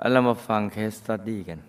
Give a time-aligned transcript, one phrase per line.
[0.00, 1.60] เอาเรามาฟังเคสสตัดดี้กัน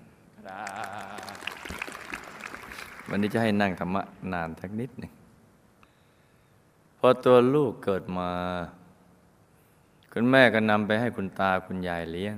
[3.09, 4.03] วันนี้จะให้นั่งธรรมะ
[4.33, 5.11] นานสักนิดหนึ่ง
[6.97, 8.29] พอตัวลูกเกิดมา
[10.13, 12.37] คุณแม่ก็นำไปให้คุณตาคุณยายเลี้ยง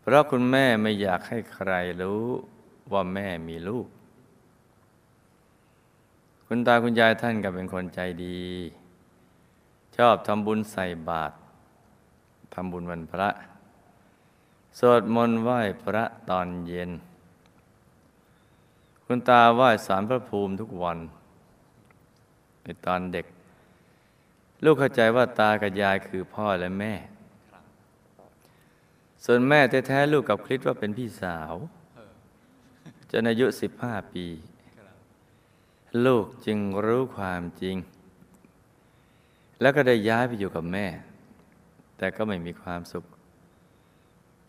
[0.00, 1.72] เพราะคุณแม่ไม่อยากให้ใคร
[2.02, 2.24] รู้
[2.92, 3.86] ว่าแม่มีลูก
[6.46, 8.40] คุณตาคุณยายท่านก็เป็นคนใจดี
[9.96, 11.34] ชอบทำบุญใส่บาตร
[12.54, 13.30] ทำบุญวันพระ
[14.78, 16.90] สวดมนต์ไหว้พระตอนเย็น
[19.04, 20.98] คุณตาไหว้สารพระภูมิทุกวัน
[22.62, 23.26] ในตอนเด็ก
[24.64, 26.94] ลูกเข้าใจว่าตากับยายคือพ่อและแม่
[29.24, 31.54] ส่วนแม่แท้ๆลูกกับคริสว่าเป็นพี่สาว
[33.10, 34.26] จนอายุสิบห้าปี
[36.06, 37.76] ลูกจึงรู้ความจริง
[39.60, 40.86] แล้วก็ได้ย้ายไปอยู่กับแม่
[41.98, 43.04] แต่ก็ไม่มีความสุข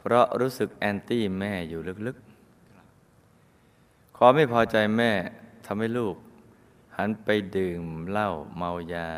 [0.05, 5.11] เพราะรู้สึกแอนตี้แม่อยู่ลึกๆ ความไม่พอใจแม่
[5.65, 6.15] ทำให้ลูก
[6.97, 9.09] หันไปดื่มเหล้าเมายา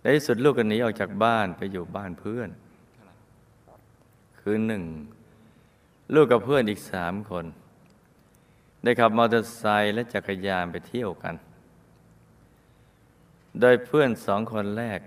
[0.00, 2.50] ในที่สุดลูกก็หนีออกจากบ้านไปอยู่บ้านเพื่อน
[4.40, 4.84] คืนหนึ่ง
[6.14, 7.44] ลูกกับเพื่อนอีกสามคน
[8.82, 11.34] ได้ขับมอเตอร์ไซค์และจักรยานไปเที่ยวกัน
[13.60, 14.98] โดยเพื่อนสองคนแรก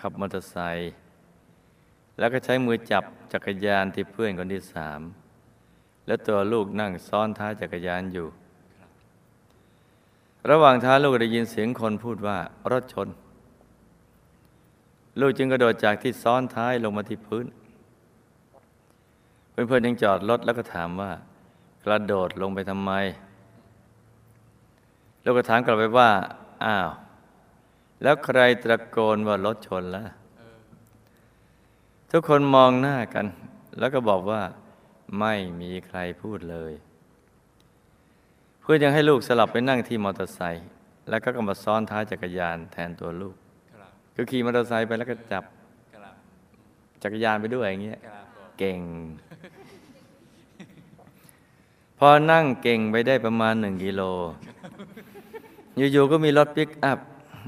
[0.00, 0.92] ขับมอเตอร์ไซค์
[2.18, 5.00] แล้วก็ใช้มือจับจักรยานที่เพื่อนคนที่สาม
[6.06, 8.26] และตัวลูกนั่งซ้อนท้ายจักรยานอยู่
[10.50, 12.38] ระหว่างท้าลูกได้ยินเสียงคนพูดว่า
[12.72, 13.08] รถชน
[15.20, 17.46] ลูกจึงกระโดดจากที่ซ้อนท้ายลงมาที่พื้น
[19.50, 21.12] เพื่อนๆยังจอดรถแล้วก็ถามว่า
[21.84, 22.92] กระโดดลงไปทำไม
[25.24, 26.10] ลูกก็ถามกลับไปว่า
[26.64, 26.88] อ้าว
[28.02, 30.04] แล้วใครตะโกนว่ารถชนล่ะ
[32.16, 33.26] ทุกคนมองหน้ากัน
[33.78, 34.42] แล้วก็บอกว่า
[35.18, 36.72] ไม่มีใครพูดเลย
[38.60, 40.66] เพื่อยังให้ลูกสลับไปนั่งที่มอเตอร์ไซค์
[41.08, 43.34] แล้วก็กำมาซ้อนท้ายจักรยานแทนตัวลูก
[43.72, 45.44] ครับคือขี่มอเตอร์ไซค์ไปแล้วก็จับ
[47.02, 48.00] จักรยานไปด้วยอย่างเงี้ย
[48.58, 48.80] เก่ง
[51.98, 54.02] พอนั่งเก่งไปได้ประมาณหนึ่งกิโล
[55.92, 56.98] อยู่ๆก็มีรถปิกอัพ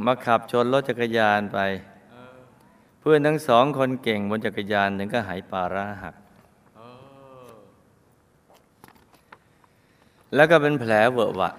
[0.06, 1.60] มาขับชนรถจักรยานไป
[3.08, 6.14] พื่อนทั้งสองคนเก่งบนจักรยานถึงก็หายปลาร้าหัก
[10.34, 11.50] แล้วก็เป็นแผลเวอะหวะ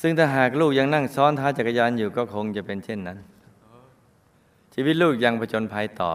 [0.00, 3.18] ซึ่งถ้าหากลูกยังนั่งซ้อนท้ายจักรยานอยู่ก็คงจะเป็นเช่นนั้น
[4.74, 6.12] ชีวิตลูกยังผจญภัยต่อ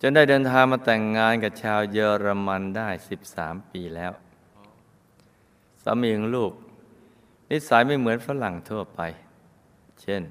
[0.00, 2.88] จนได้เดินทางมาแต่งงานกับชาวเยอรมันได้
[3.30, 4.12] 13 ปีแล้ว
[5.82, 6.52] สามีของลูก
[7.50, 9.00] นิสัยไม่เหมือนฝรั่งทั่วไป
[10.02, 10.24] เช่น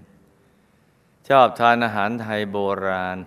[1.29, 2.57] ชอบทานอาหารไทยโบ
[2.88, 3.17] ราณ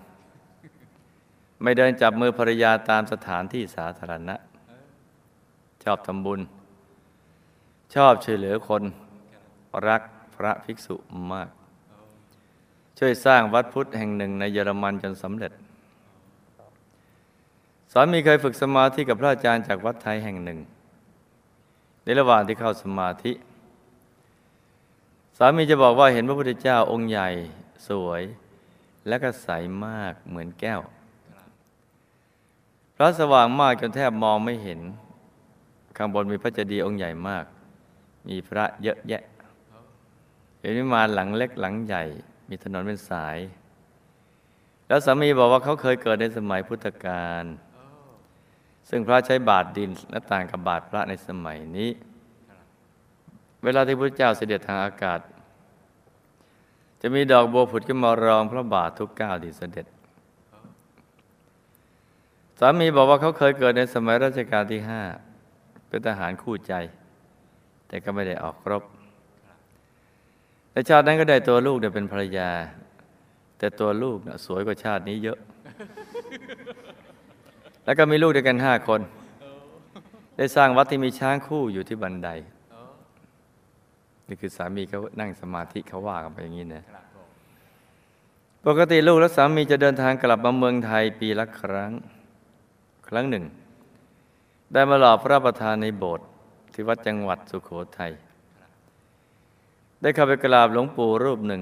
[1.61, 4.35] ไม่เดินจับมือภรรยาตามสถานที่สาธารณะ
[5.83, 6.41] ชอบทำบุญ
[7.95, 8.83] ชอบช่วยเหลือคน
[9.87, 10.01] รัก
[10.35, 10.95] พระภิกษุ
[11.31, 11.49] มาก
[12.97, 15.51] ช่วยสร้างวัดพุทธแห่งหนึ่งในเยอรมันจนสำเร็จ
[17.93, 20.59] สามีเคยฝึกสมาธิกับพระอาจารย์จากวัดไทยแห่งหนึ่ง
[22.03, 23.31] ในระหว่างที่เข้าสมาธิ
[25.37, 27.29] สามีจะบอกว่าเห็นพระพุทธเจ้าองค์ใหญ่
[27.87, 28.21] สวย
[29.07, 29.47] และก็ใส
[29.85, 30.81] มากเหมือนแก้ว
[32.95, 34.79] พระสว่างมากจนแทบมองไม่เห็น
[35.97, 37.45] ข้างบนมีพระเจดีย์องค์ใหญ่มาก
[38.29, 39.23] มีพระเยอะแยะ
[40.59, 42.03] เห็นวิมานหลังเล็กหลังใหญ่
[42.49, 43.37] มีถนนเป็นสาย
[44.87, 47.43] แล้วสามีบอกว่าเขาเคยเกิดในสมัยพุทธกาล
[48.89, 51.89] ซึ่งพระใช้บาทดินและต่างกับบาทพระในสมัยนี้
[53.63, 55.19] เวลาที่พระเจ้าเสด็จทางอากาศ
[57.09, 59.85] จะมีดอกบัวผุดขึ้นมารองพระบาททุกก้าวที่เสด็จ
[62.59, 65.01] สามีบอกว่าเขาเคยเกิดในสมัยรัชกาลที่ห้า
[65.87, 66.73] เป็นทหารคู่ใจ
[67.87, 68.83] แต่ก็ไม่ได้ออกรบ
[70.71, 72.49] แต่ชาตินั้นก็ได้ตัวลูกเนี่ยเป็นภรรยา
[73.59, 75.39] แต่ตัวลูกน่ะสวยกว่าชาตินี้เยอะ
[77.85, 79.01] แล้วก็มีลูกด้วยกันห้าคน
[80.37, 82.29] ได้สร้างวัดที่มีช้างคู่อยู่ที่บันได
[84.27, 86.83] นี่คือสามีเขานั่งสมาธิเขาว่ากันไปอย่างนี้นะ
[88.65, 91.91] ปกติลูกและสามีจะเดินทางกลับมาเมืองไทยปีละครั้ง
[93.07, 93.45] ครั้งหนึ่ง
[94.73, 96.27] ได้มาหล่อพระประธานในโบสถ์
[96.73, 98.11] ที่วัดจังหวัดสุขโขทัย
[100.01, 101.61] ได้เข้าไปกราบหลวงปู่รูปหนึ่ง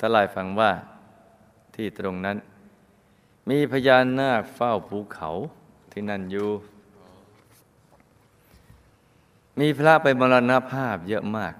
[0.00, 0.70] ทลายฟังว่า
[1.74, 2.36] ที่ตรงนั้น
[3.48, 5.28] มีพญานาคเฝ้าภูเขา
[5.92, 6.48] ที่นั่นอยู่
[9.60, 11.54] มีพระไปมรณภาพเยอะมาก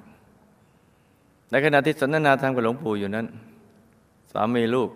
[1.50, 3.26] ในขณะที่สนทนาธรรมกับหลวงปู่อยู่นั้น
[4.32, 4.90] สามีลูก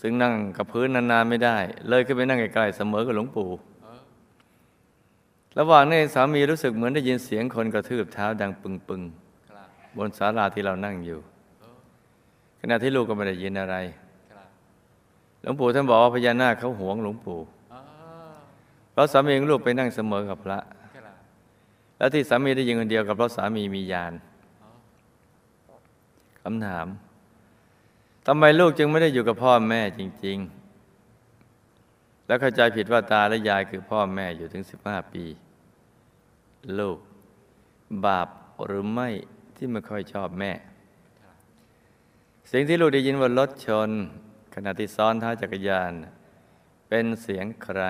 [0.00, 1.56] ซึ่งนั่งกับพื้นนานๆไม่ได้
[1.88, 3.48] เลยขึ้นไปนั่งใกล้ๆเสมอกับหลวงปู่
[5.58, 11.18] ระหว่างนั้นสามีรู้สึกเหมือนได้ยินเสียงคนกระทืบเท้าดังปึงๆบนศาลาที่เรานั่งอยู่
[12.60, 13.76] ขณะที่ลูกก็ไม่ได้ยินอะไร
[15.42, 17.38] หลวงปู่ท่านบอกว่าพญานาคเขาหวงหลวงปู่
[18.92, 20.58] เพราะสามีลูกไปนั่งเสมอกับพระ
[21.98, 26.86] แล้วที่สามีได้ยินคนเดียวกับเพราะสามีมียานคำถาม
[28.26, 35.24] ทำไมลูกจึงไม่ได้อยู่กับพ่อแม่จริง ๆ แล้วเข้าใจผิดว่าตาและยายคือพ่อแม่อยู่ถึงสิบห้าปี
[36.78, 36.98] ลูก
[38.04, 38.28] บาป
[38.64, 39.08] หรือไม่
[39.56, 40.52] ที่ไม่ค่อยชอบแม่
[42.52, 43.90] สิ่งที่ลูกได้ยินว่ารถชน
[44.54, 45.92] ขณะที่ซ้อนท้ายจักรยาน
[46.88, 47.80] เป็นเสียงใคร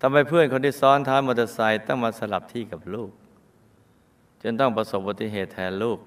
[0.00, 3.10] ทำไมเพื่อนคนที่ซ้อนท้ายมอเตอร์ไซค์ต้องมาสลับที่กับลูก
[4.42, 5.98] จนต้องประสบอุบัติเหตุแทนลูก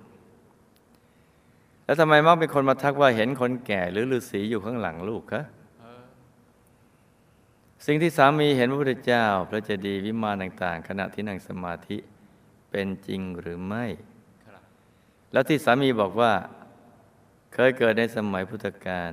[1.88, 5.44] แล้วทำไมมักเป็นคนมาทักว่าเห็นคนแก่หรือฤาษีอยู่ข้างหลังลูกคะ
[7.86, 11.98] สิ่งที่สามีเห็นพระพุทธเจ้า พระเจดีย์วิมานต่างๆ ขณะที่นั่งสมาธิ
[12.72, 13.86] เป็นจริงหรือไม่
[15.31, 16.34] แล้วที่สามีบอกว่า
[17.54, 19.12] เคยเกิดในสมัยพุทธกาล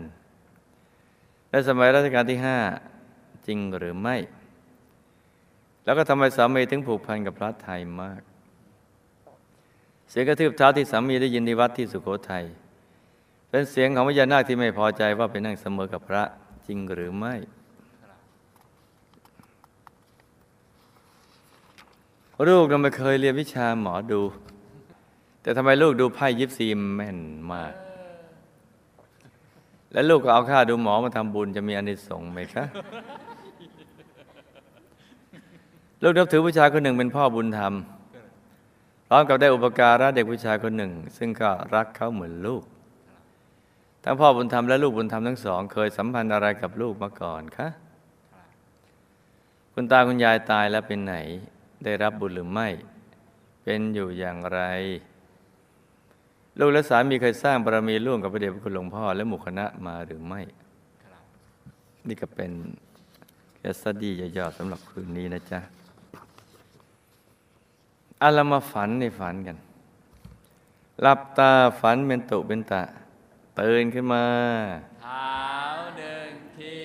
[1.50, 2.58] และสมัยรัชกาลที่ห้า
[3.46, 4.16] จริงหรือไม่
[5.84, 8.20] แล้วก็ทำไมสามีถึงผูกพันกับพระไทยมาก
[10.08, 12.44] เสียงกระทืบเท้าที่สามีได้ยินในวัดที่สุโขทัย
[13.54, 16.22] เป็นเสียงของพญานาคที่ไม่พอใจว่าไปนั่งเสมอกับพระ
[16.66, 17.34] จริงหรือไม่
[22.48, 24.20] ลูกเราไม่เคยเรียนวิชาหมอดู
[25.42, 27.18] แต่ทำไมลูกดูไพ่ยิปซีแม่น
[27.52, 27.72] มาก
[29.92, 32.64] แล้วลูกก็เอาค่าดูหมอมาทำบุญจะมีอานิสงส์ไหมคะ
[36.02, 37.74] ลูกนับถือผู้ชายคนหนึ่งเป็นพ่อบุญธรรม
[39.08, 42.64] พร้อมกับได้อุปการะเด็กผู้ชายคนหนึ่ง ซึ่งก็รักเขาเหมือนลูก
[44.04, 47.68] ทั้งพ่อบุญธรรมและลูกบุญธรรมทั้งสอง เคยสัมพันธ์อะไรกับลูกมาก่อนคะ
[49.72, 51.14] คุณตาคุณยายตายแล้วเป็นไหน
[51.84, 52.68] ได้รับบุญหรือไม่
[53.62, 54.60] เป็นอยู่อย่างไร
[56.58, 60.40] ลูกและสามีเคยสร้างบารมีร่วมกับพระเดชพระคุณหลวงพ่อ และหมู่คณะมาหรือไม่
[62.06, 62.52] นี่ก็เป็น
[63.58, 65.60] แค่สดีย่อๆสำหรับคืนนี้นะจ๊ะ
[68.20, 69.56] อาเรามาฝันในฝันกัน
[71.00, 72.82] หลับตาฝันเป็นตุเป็นตะ
[73.60, 74.26] ตื่นขึ้นมา
[75.02, 75.30] เท้า
[75.98, 76.82] หนึ่งที่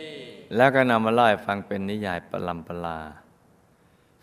[0.55, 2.99] แล้วก็นำมาเล่าให้ฟังเป็นนิยายประลำประลา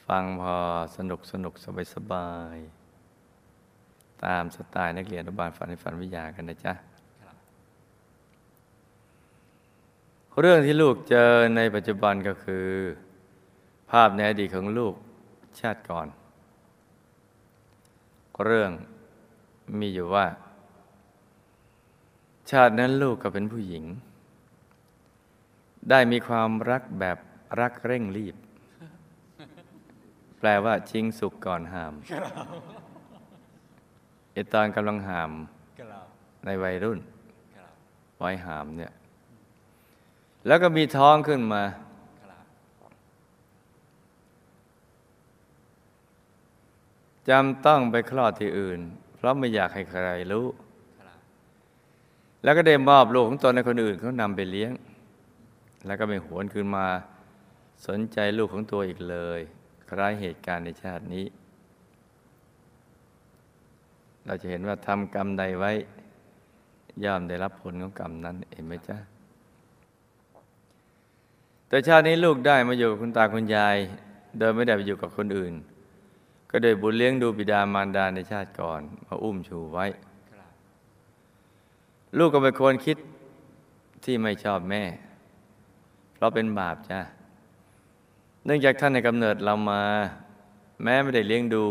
[0.06, 0.56] ฟังพอ
[0.96, 6.74] สนุกสนุกสบายสบายๆตามสไตล์นักเรียนอนุบาลฝันในฝันวิทยากันนะจ๊ะ
[10.40, 12.68] เรื่องที่ลูกเจอในปัจจุบันก็คือ
[13.90, 14.94] ภาพในอดีตของลูก
[15.60, 16.08] ชาติก่อน
[18.44, 18.70] เรื่อง
[19.80, 20.26] มีอยู่ว่า
[22.50, 23.84] ชาตินั้นลูกก็เป็นผู้หญิง
[25.90, 27.18] ได้มีความรักแบบ
[27.60, 28.36] รักเร่งรีบ
[30.38, 31.94] แปลว่าชิงสุกก่อนหาม
[34.32, 35.30] ไอตอนกำลังหาม
[36.44, 36.98] ในวัยรุ่น
[38.24, 38.92] วัยหามเนี่ย
[40.46, 41.62] แล้วก็มีท้องขึ้นมา
[47.28, 48.80] จำต้องไปคลอดที่อื่น
[49.16, 50.46] เพราะไม่อยากให้ใครรู้
[52.42, 54.72] แล้วก็ได้มอบลูกของตนให้คนอื่นเขานำไปเลี้ยง
[55.86, 56.86] แล้วก็ไม่หวนคืนมา
[57.86, 59.40] สนใจลูกของตัวอีกเลย
[59.90, 61.24] คล้ายเหตุการณ์ในชาตินี้
[64.26, 65.72] เราจะเห็นว่าทำกรรมใดไว้
[67.04, 68.96] ย่อมได้รับผลของกรรมนั้นเห็นไหมจ๊ะ
[71.68, 73.76] แต่ชาตินี้ลูกได้มาอยู่กับคุณตาคุณยาย
[74.38, 75.52] โดยไม่ได้ไปอยู่กับคนอื่น
[76.50, 79.86] ก็โดยบุญเลี้ยงดูบิดามารดาในชาติก่อนมาอุ้มชูไว้
[82.18, 82.96] ลูกก็เป็นคนคิด
[84.04, 84.82] ที่ไม่ชอบแม่
[86.14, 87.00] เพราะเป็นบาปจ้ะ
[88.44, 89.82] เนื่องจากท่านในกำเนิดเรามา
[90.82, 91.64] แม้ไม่ได้เลี้ยงดู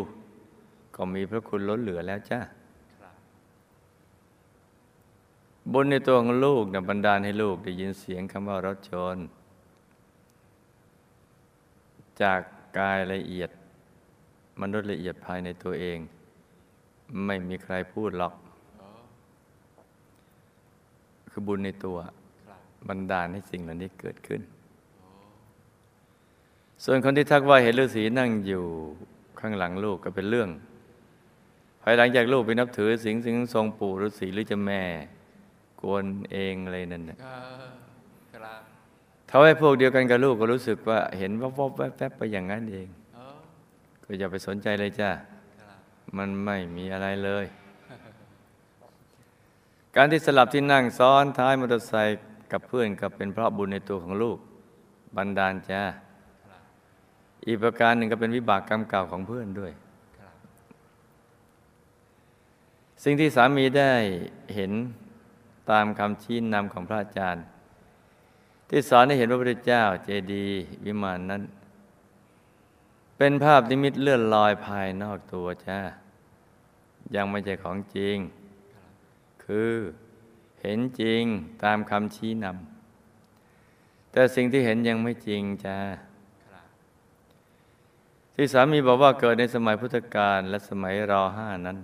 [0.95, 2.39] ก็มีพระคุณล้นเหลือแล้วจ้ะ
[5.71, 9.17] บบุญในตัวของลูกนะบันดาลให้ลูกได้ยินเสียงคำว่ารถชน
[12.21, 12.39] จาก
[12.77, 13.49] กายละเอียด
[14.61, 15.97] มนุษย์ละเอียดภายในตัวเอง
[17.25, 18.33] ไม่มีใครพูดหรอก
[21.37, 21.97] คือบุญในตัว
[22.47, 24.41] กลับบันดาลให้สิ่งเหล่านี้เกิดขึ้น
[26.83, 28.63] ส่วนคนที่ทักว่าเห็นฤาษีนั่งอยู่
[29.39, 30.49] ข้างหลังลูกก็เป็นเรื่อง
[31.83, 34.81] ภายหลังจากลูกไปนับถือสิงสิงทรงปู่ฤาษีหรือเจะแม่
[35.81, 37.35] กวนเองอะไรนั่นน่ะก็
[38.33, 38.61] กลับ
[39.29, 43.23] ทำให้พวกเดียวกันกับลูกก็รู้สึกว่าเห็นวับวับแวบแวบไปอย่างนั้นเองโอ้
[44.03, 45.11] ก็อย่าไปสนใจเลยจ้า
[45.61, 45.79] กลับ
[46.17, 47.47] มันไม่มีอะไรเลย
[49.95, 52.19] การที่สลับที่นั่งซ้อนท้ายมอเตอร์ไซค์
[52.51, 54.37] กับเพื่อนก็เป็นเพราะบุญในตัวของลูก
[55.15, 55.81] บันดาลจ้า
[57.45, 59.71] อีกประการหนึ่งก็เป็นวิบากกรรมเก่าของเพื่อนด้วย
[63.03, 63.93] สิ่งที่สามีได้
[64.55, 64.71] เห็น
[65.71, 67.45] ตามคำชี้นำของพระอาจารย์
[68.69, 71.41] ที่สอนให้เห็นพระพุทธเจ้าเจดีย์วิมานนั้น
[73.17, 75.79] เป็นภาพนิมิตเลื่อนลอยภายนอกตัวจ้า
[77.15, 78.17] ยังไม่ใช่ของจริง
[79.45, 79.71] คือ
[80.61, 81.23] เห็นจริง
[81.63, 85.77] ตามคำชี้นำแต่สิ่งที่เห็นยังไม่จริงจ้า
[88.35, 91.77] ที่สามีบอกว่าเกิดในสมัยพุทธกาลและสมัยรอห้านั้น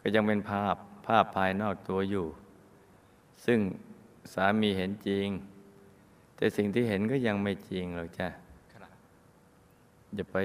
[0.00, 0.76] ก็ยังเป็นภาพ
[1.06, 2.26] ภาพภายนอกตัวอยู่
[3.44, 3.58] ซึ่ง
[4.34, 5.28] สามีเห็นจริง
[6.36, 8.28] แต่สิ่งที่เห็นก็ยังไม่จริงหรอกจ้ะ
[10.14, 10.36] อย่าไป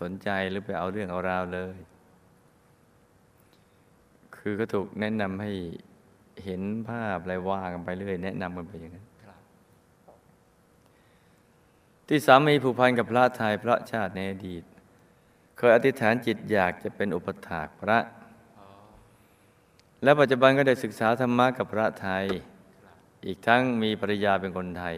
[0.00, 1.76] สนใจหรือไปเอาเรื่องเอาราวเลย
[4.48, 5.52] คือก็ถูกแนะนำให้
[6.44, 9.38] เห็นภาพอะไรว่ากันไปเรื่อย แนะนำกันไปอย่างนั้นครับ
[12.08, 14.64] ที่สามีผูกพันกับพระไทยพระชาติในอดีต
[15.56, 17.98] เคยอธิษฐานจิตอยากจะเป็นอุปถากพระ
[18.58, 18.68] อ๋อ
[20.02, 22.24] และปัจจุบันก็ได้ศึกษาธรรมะกับพระไทย
[22.84, 24.96] ครับอีกทั้งมีภรรยาเป็นคนไทย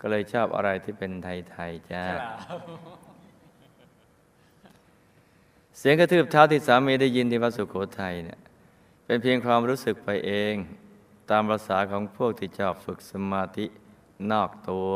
[0.00, 2.04] ก็เลยชอบอะไรที่เป็นไทย ๆ จ้า
[2.48, 2.60] ครับ
[5.78, 8.38] เสียงกระทืบเท้าที่สามีได้ยินที่วัดสุโขทัยเนี่ย
[9.04, 10.54] เป็นเพียงความรู้สึกไปเอง
[11.30, 13.66] ตามภาษาของพวกที่ชอบฝึกสมาธิ
[14.32, 14.92] นอกตัว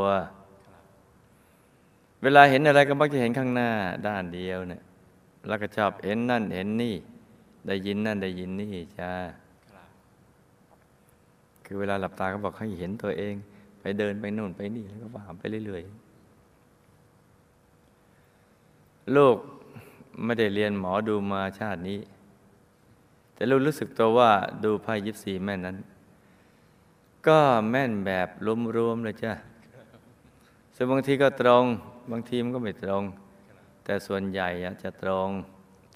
[2.22, 3.70] เวลาเห็นอะไรก็มักจะเห็นข้างหน้า
[4.06, 4.82] ด้านเดียวเนี่ย
[5.48, 6.94] แล้วก็ชอบเห็นนั่นเห็นนี่
[7.66, 9.10] ได้ยินนั่นได้ยินนี่จ้า
[11.64, 13.34] คือเวลาหลับตาก็บอกให้เห็นตัวเอง
[13.80, 19.38] ไปเดินไปโน่นไปนี่แล้วก็ว่าไปเรื่อยๆลูก
[20.24, 22.00] ไม่ได้เรียนหมอดูมาชาตินี้
[23.34, 24.30] แต่ลูกรู้สึกตัวว่า
[24.64, 25.76] ดูไพ่ยิปซีแม่นนั้น
[27.26, 27.40] ก็
[27.70, 28.28] แม่นแบบ
[28.76, 29.32] รวมๆเลยจ้ะ
[30.74, 31.64] ซึ่งบางทีก็ตรง
[32.10, 33.02] บางทีมันก็ไม่ตรง
[33.84, 34.48] แต่ส่วนใหญ่
[34.82, 35.28] จะตรง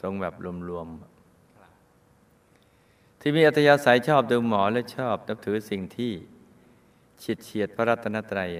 [0.00, 0.35] ตรงแบบ
[0.68, 1.16] รวมๆ
[3.20, 6.12] ที่มีอัธยาศัยชอบดูหมอและชอบนับถือสิ่งที่
[7.18, 8.50] เฉียดเฉียดพระรัตนตรัย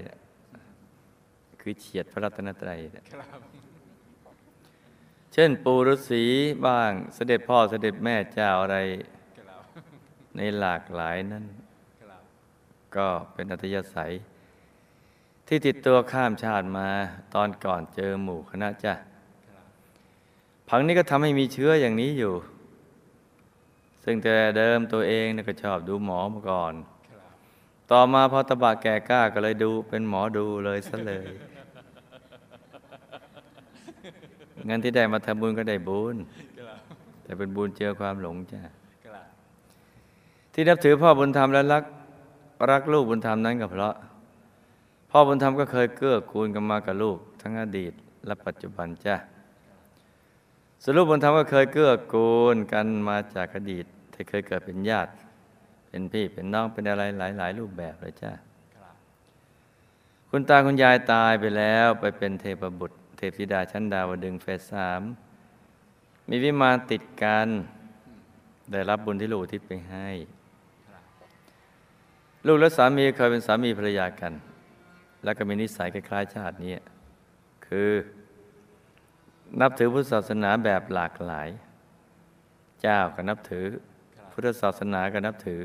[1.61, 2.79] คือเฉียดพระรัตนตรัย
[3.11, 3.56] ครับ
[5.39, 6.23] ช่นปู่ฤาษี
[6.65, 9.51] บ้างเสด็จพ่อเสด็จแม่เจ้าอะไรร
[10.35, 11.45] ในหลากหลายนั้น
[12.95, 14.11] ก็เป็นอัธยาศัย
[15.47, 16.89] ที่ติดตัวข้ามชาติมา
[17.33, 18.93] ตอนก่อนเจอหมู่คณะจ้ะ
[20.69, 22.33] ครังนี้ก็ทำให้มีเชื้ออย่างนี้อยู่
[24.03, 26.73] ซึ่งแต่เดิมตัวเองนะก็ชอบดูหมอมาก่อน
[27.91, 31.27] ต่อมาพอตบะแก่กล้าก็เลยดูเป็นหมอดูเลยซะเลย
[34.67, 36.15] เงินที่ได้มาทำบุญก็ได้บุญ
[36.59, 36.79] ครับ
[37.23, 38.59] แต่เป็นบุญเจอความหลงจ้ะ
[39.05, 39.25] ครับ
[40.53, 41.83] ที่นับถือพ่อบุญธรรมและรัก
[42.71, 43.95] รักลูกบุญธรรมนั้นก็เพราะ
[45.11, 47.93] พ่อบุญธรรมก็เคยเกื้อกูลกันมากับลูก ทั้งอดีต
[48.25, 49.15] และปัจจุบันจ้ะ
[50.83, 55.11] สวนรุปบุญธรรมก็เคยเกื้อกูลกันมาจากอดีตที่เคยเกิดเป็นญาติ
[55.89, 57.03] เป็นพี่เป็นน้องเป็นอะไร
[57.37, 58.31] หลายๆรูปแบบเลยจ้ะ
[58.75, 58.95] ครับ
[60.29, 65.01] คุณตาคุณยายตายไปแล้วไปเป็นเทพบุตร เทพธิดาชั้นดาวดึงเฟสสาม
[66.29, 67.47] มีวิมานติดกัน
[68.71, 70.07] ได้รับบุญที่ลูกทิศไปให้
[72.45, 74.33] ลูกและสามีเคยเป็นสามีภรรยากัน
[75.23, 76.73] แล้วก็มีนิสัยคล้ายๆชาตินี้
[77.65, 77.91] คือ
[79.61, 81.49] นับถือพุทธศาสนาแบบหลากหลาย
[82.81, 83.65] เจ้าก็นับถือ
[84.31, 85.61] พุทธศาสนาก็นับถือ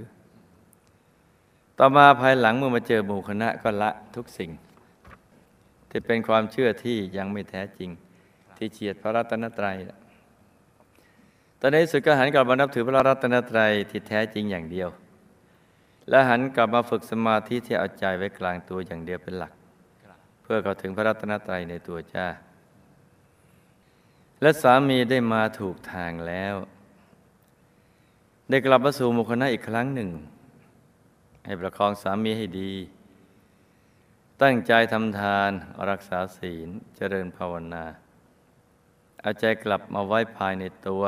[1.79, 4.51] ต่อมาภายหลังเมื่อมาเจอหมู่คณะก็ละทุกสิ่ง
[5.93, 7.91] ที่เป็นความเชื่อที่ยังไม่แท้จริง
[8.57, 9.77] ที่เฉียดพระรัตนตรัย
[11.61, 14.89] ตอนนี้สุดก็หันกลับมานับถือพระรัตนตรัยที่แท้จริงอย่างเดียว
[16.09, 19.53] และหันกลับมาฝึกสมาธิที่เอาใจไว้กลางตัวอย่างเดียวเป็นหลัก
[20.43, 22.27] เพื่อเข้าถึงพระรัตนตรัยในตัวจ้า
[24.43, 26.55] และสามีได้มาถูกทางแล้ว
[28.49, 30.11] ได้กลับมาสู่มุคณะอีกครั้งหนึ่ง
[31.45, 32.73] ให้ประคองสามีให้ดี
[34.43, 35.51] ตั้งใจทำทาน
[35.91, 37.85] รักษาศีลเจริญภาวนา
[39.21, 41.03] เอาใจกลับมาไว้ภายในตัว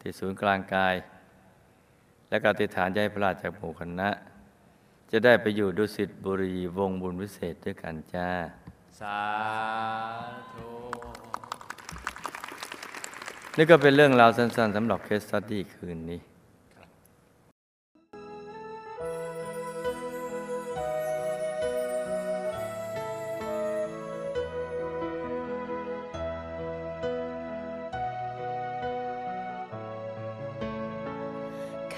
[0.00, 0.94] ที่ศูนย์กลางกาย
[2.28, 4.10] และกอธิษฐานจะให้พระราชจากหมู่คณะ
[5.10, 8.28] จะได้ไปอยู่ดุสิตบุรีวงบุญวิเศษด้วยกันจ้า
[9.00, 9.20] สา
[10.52, 10.70] ธุ
[13.56, 16.20] นี่ก็เป็นเรื่องราวสั้นๆสำหรับเคสสตดี้คืนนี้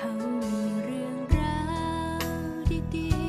[0.02, 1.60] เขามีเรื่องรา
[2.16, 3.19] วดี